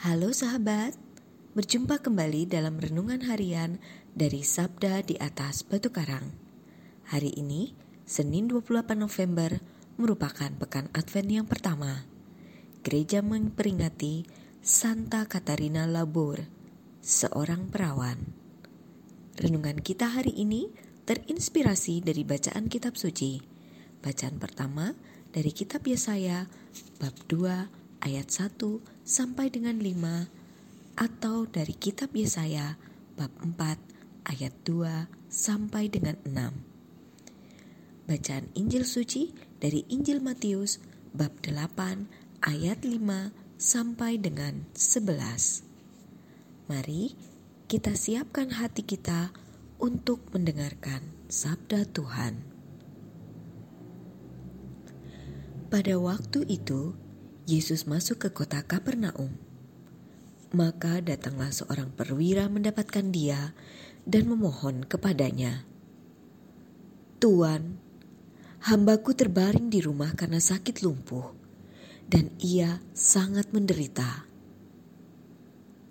[0.00, 0.96] Halo sahabat,
[1.52, 3.76] berjumpa kembali dalam renungan harian
[4.16, 6.24] dari Sabda di atas Batu Karang.
[7.12, 7.76] Hari ini,
[8.08, 9.60] Senin 28 November,
[10.00, 12.08] merupakan pekan Advent yang pertama.
[12.80, 14.24] Gereja memperingati
[14.64, 16.48] Santa Katarina Labor,
[17.04, 18.16] seorang perawan.
[19.36, 20.72] Renungan kita hari ini
[21.04, 23.36] terinspirasi dari bacaan kitab suci.
[24.00, 24.96] Bacaan pertama
[25.28, 26.48] dari kitab Yesaya
[26.96, 30.30] bab 2 ayat 1 sampai dengan 5
[30.94, 32.78] atau dari kitab Yesaya
[33.18, 33.58] bab 4
[34.30, 38.06] ayat 2 sampai dengan 6.
[38.06, 40.78] Bacaan Injil suci dari Injil Matius
[41.10, 42.06] bab 8
[42.46, 45.66] ayat 5 sampai dengan 11.
[46.70, 47.18] Mari
[47.66, 49.34] kita siapkan hati kita
[49.82, 52.46] untuk mendengarkan sabda Tuhan.
[55.70, 56.94] Pada waktu itu,
[57.50, 59.34] Yesus masuk ke kota Kapernaum.
[60.54, 63.58] Maka datanglah seorang perwira mendapatkan dia
[64.06, 65.66] dan memohon kepadanya,
[67.18, 67.82] "Tuan,
[68.70, 71.34] hambaku terbaring di rumah karena sakit lumpuh,
[72.06, 74.30] dan ia sangat menderita."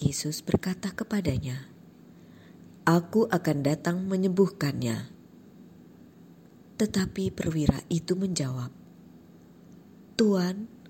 [0.00, 1.68] Yesus berkata kepadanya,
[2.88, 5.04] "Aku akan datang menyembuhkannya."
[6.80, 8.72] Tetapi perwira itu menjawab,
[10.16, 10.80] "Tuan,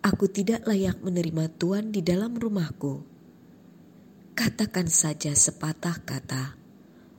[0.00, 3.04] Aku tidak layak menerima Tuhan di dalam rumahku.
[4.32, 6.56] Katakan saja sepatah kata,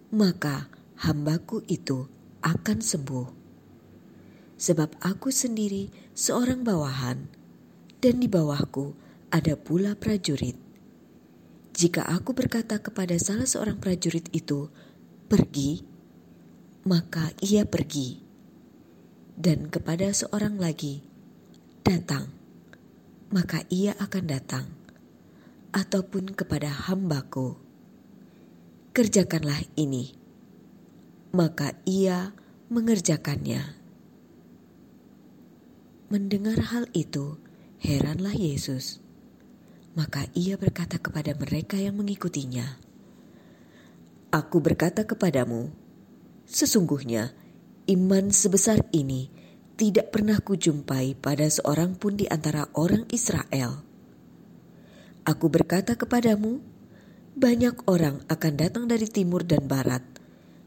[0.09, 0.65] maka
[0.97, 2.09] hambaku itu
[2.41, 3.27] akan sembuh.
[4.57, 7.29] Sebab aku sendiri seorang bawahan,
[8.01, 8.97] dan di bawahku
[9.29, 10.57] ada pula prajurit.
[11.77, 14.73] Jika aku berkata kepada salah seorang prajurit itu,
[15.29, 15.85] "Pergi,"
[16.89, 18.25] maka ia pergi,
[19.37, 21.05] dan kepada seorang lagi,
[21.85, 22.40] "Datang."
[23.31, 24.67] Maka ia akan datang,
[25.71, 27.55] ataupun kepada hambaku.
[28.91, 30.11] Kerjakanlah ini,
[31.31, 32.35] maka ia
[32.67, 33.79] mengerjakannya.
[36.11, 37.39] Mendengar hal itu,
[37.79, 38.99] heranlah Yesus.
[39.95, 42.79] Maka ia berkata kepada mereka yang mengikutinya,
[44.31, 45.71] Aku berkata kepadamu,
[46.47, 47.31] sesungguhnya
[47.87, 49.31] iman sebesar ini
[49.75, 53.81] tidak pernah kujumpai pada seorang pun di antara orang Israel.
[55.25, 56.59] Aku berkata kepadamu,
[57.37, 60.03] banyak orang akan datang dari timur dan barat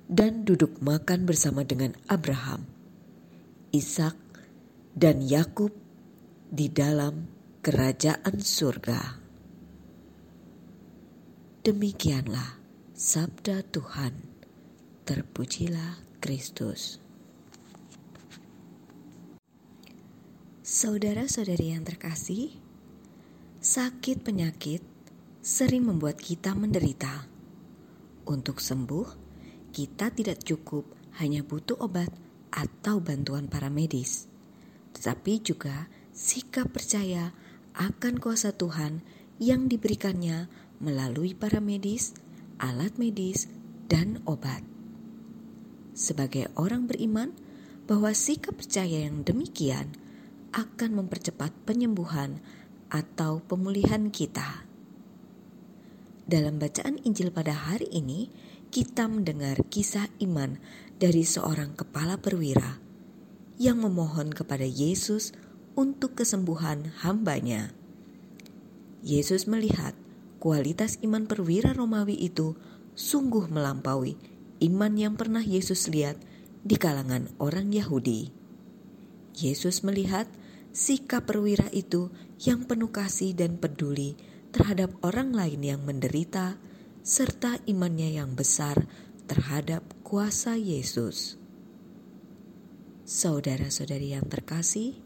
[0.09, 2.65] dan duduk makan bersama dengan Abraham,
[3.75, 4.17] Ishak,
[4.95, 5.75] dan Yakub
[6.49, 7.27] di dalam
[7.61, 9.25] kerajaan surga.
[11.65, 12.61] Demikianlah
[12.93, 14.15] sabda Tuhan.
[15.05, 17.04] Terpujilah Kristus.
[20.65, 22.57] Saudara-saudari yang terkasih,
[23.61, 24.81] sakit penyakit
[25.45, 27.29] sering membuat kita menderita.
[28.25, 29.05] Untuk sembuh,
[29.77, 30.89] kita tidak cukup
[31.21, 32.09] hanya butuh obat
[32.49, 34.25] atau bantuan para medis,
[34.97, 37.37] tetapi juga sikap percaya
[37.77, 39.05] akan kuasa Tuhan
[39.37, 40.49] yang diberikannya
[40.81, 42.17] melalui para medis,
[42.57, 43.53] alat medis,
[43.85, 44.65] dan obat.
[45.93, 47.37] Sebagai orang beriman,
[47.85, 49.93] bahwa sikap percaya yang demikian
[50.55, 52.39] akan mempercepat penyembuhan
[52.87, 54.63] atau pemulihan kita.
[56.31, 58.31] Dalam bacaan Injil pada hari ini,
[58.71, 60.63] kita mendengar kisah iman
[60.97, 62.79] dari seorang kepala perwira
[63.59, 65.35] yang memohon kepada Yesus
[65.75, 67.75] untuk kesembuhan hambanya.
[69.03, 69.99] Yesus melihat
[70.39, 72.55] kualitas iman perwira Romawi itu
[72.95, 74.15] sungguh melampaui
[74.63, 76.17] iman yang pernah Yesus lihat
[76.63, 78.31] di kalangan orang Yahudi.
[79.35, 80.31] Yesus melihat
[80.75, 82.11] sikap perwira itu
[82.43, 84.19] yang penuh kasih dan peduli
[84.51, 86.59] terhadap orang lain yang menderita,
[87.07, 88.83] serta imannya yang besar
[89.31, 91.39] terhadap kuasa Yesus.
[93.07, 94.99] Saudara-saudari yang terkasih,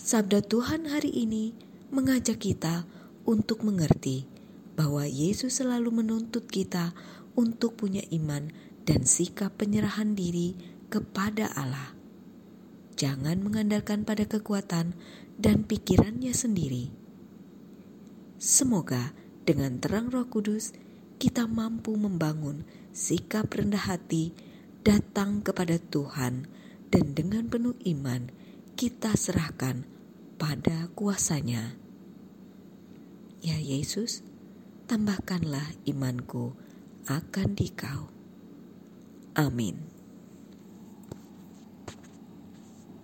[0.00, 1.52] sabda Tuhan hari ini
[1.92, 2.88] mengajak kita
[3.28, 4.24] untuk mengerti
[4.80, 6.96] bahwa Yesus selalu menuntut kita
[7.36, 8.48] untuk punya iman
[8.88, 10.56] dan sikap penyerahan diri
[10.88, 11.95] kepada Allah
[12.96, 14.96] jangan mengandalkan pada kekuatan
[15.36, 16.90] dan pikirannya sendiri.
[18.40, 19.12] Semoga
[19.44, 20.72] dengan terang Roh Kudus
[21.16, 24.32] kita mampu membangun sikap rendah hati
[24.84, 26.48] datang kepada Tuhan
[26.92, 28.28] dan dengan penuh iman
[28.76, 29.88] kita serahkan
[30.36, 31.76] pada kuasanya.
[33.40, 34.20] Ya Yesus,
[34.88, 36.52] tambahkanlah imanku
[37.08, 38.12] akan dikau.
[39.36, 39.95] Amin.